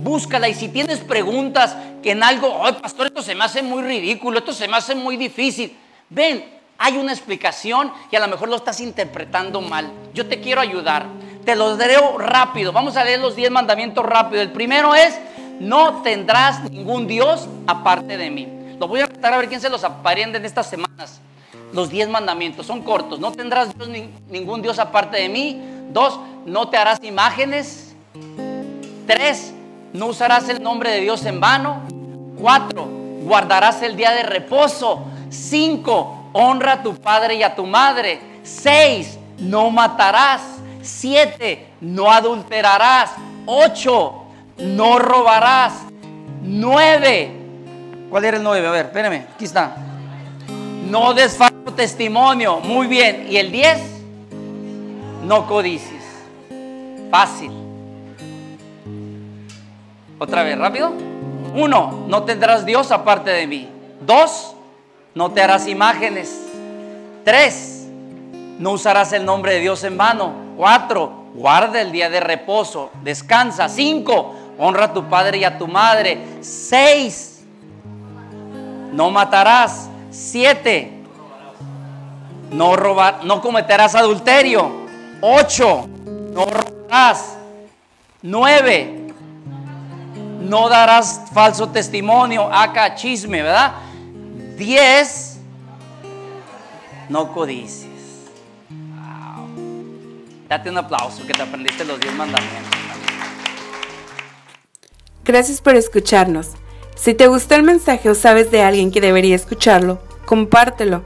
[0.03, 3.83] Búscala y si tienes preguntas que en algo, ay pastor, esto se me hace muy
[3.83, 5.77] ridículo, esto se me hace muy difícil.
[6.09, 6.45] Ven,
[6.79, 9.91] hay una explicación y a lo mejor lo estás interpretando mal.
[10.14, 11.07] Yo te quiero ayudar.
[11.45, 12.72] Te los leo rápido.
[12.72, 14.43] Vamos a leer los 10 mandamientos rápido.
[14.43, 15.18] El primero es,
[15.61, 18.49] no tendrás ningún Dios aparte de mí.
[18.79, 21.20] Lo voy a tratar a ver quién se los aprende en estas semanas.
[21.72, 23.20] Los 10 mandamientos son cortos.
[23.20, 23.68] No tendrás
[24.29, 25.61] ningún Dios aparte de mí.
[25.97, 27.95] Dos, no te harás imágenes.
[29.07, 29.55] Tres,
[29.95, 31.81] no usarás el nombre de Dios en vano.
[32.39, 32.87] Cuatro,
[33.23, 35.05] guardarás el día de reposo.
[35.31, 38.21] Cinco, honra a tu padre y a tu madre.
[38.43, 40.43] Seis, no matarás.
[40.83, 43.13] Siete, no adulterarás.
[43.47, 44.27] Ocho,
[44.59, 45.73] no robarás.
[46.43, 47.31] Nueve,
[48.11, 48.67] ¿cuál era el nueve?
[48.67, 49.75] A ver, espérame, aquí está.
[50.91, 51.39] No des
[51.75, 52.61] testimonio.
[52.61, 53.29] Muy bien.
[53.31, 53.96] ¿Y el diez?
[55.27, 56.05] No codicies.
[57.11, 57.51] Fácil.
[60.20, 60.93] Otra vez, rápido.
[61.57, 63.68] Uno, no tendrás Dios aparte de mí.
[64.03, 64.55] Dos,
[65.16, 66.43] no te harás imágenes.
[67.24, 67.89] Tres,
[68.61, 70.33] no usarás el nombre de Dios en vano.
[70.57, 72.91] Cuatro, guarda el día de reposo.
[73.03, 73.68] Descansa.
[73.68, 76.20] Cinco, honra a tu padre y a tu madre.
[76.41, 77.45] Seis,
[78.93, 79.89] no matarás.
[80.12, 81.03] Siete,
[82.53, 84.86] no robar, no cometerás adulterio.
[85.29, 85.89] Ocho,
[86.33, 87.37] no robarás.
[88.22, 89.09] Nueve,
[90.41, 93.72] no darás falso testimonio, acá chisme, ¿verdad?
[94.57, 95.39] Diez,
[97.09, 97.89] no codices.
[100.49, 102.70] Date un aplauso que te aprendiste los diez mandamientos.
[105.24, 106.51] Gracias por escucharnos.
[106.95, 111.03] Si te gustó el mensaje o sabes de alguien que debería escucharlo, compártelo.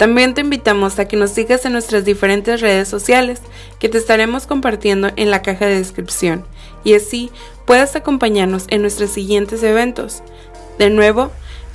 [0.00, 3.42] También te invitamos a que nos sigas en nuestras diferentes redes sociales
[3.78, 6.46] que te estaremos compartiendo en la caja de descripción
[6.84, 7.30] y así
[7.66, 10.22] puedas acompañarnos en nuestros siguientes eventos.
[10.78, 11.30] De nuevo,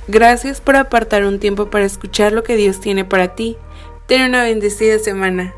[0.08, 3.56] gracias por apartar un tiempo para escuchar lo que Dios tiene para ti.
[4.08, 5.54] Ten una bendecida semana.